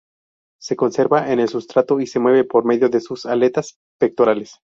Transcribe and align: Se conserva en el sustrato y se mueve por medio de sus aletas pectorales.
Se 0.59 0.75
conserva 0.75 1.31
en 1.31 1.39
el 1.39 1.47
sustrato 1.47 1.99
y 1.99 2.07
se 2.07 2.17
mueve 2.17 2.43
por 2.43 2.65
medio 2.65 2.89
de 2.89 3.01
sus 3.01 3.27
aletas 3.27 3.77
pectorales. 3.99 4.57